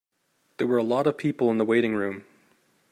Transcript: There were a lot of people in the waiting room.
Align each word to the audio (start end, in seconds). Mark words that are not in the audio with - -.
There 0.57 0.65
were 0.65 0.79
a 0.79 0.83
lot 0.83 1.05
of 1.05 1.15
people 1.15 1.51
in 1.51 1.59
the 1.59 1.63
waiting 1.63 1.93
room. 1.93 2.25